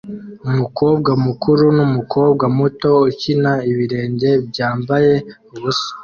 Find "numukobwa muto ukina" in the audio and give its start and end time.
1.77-3.51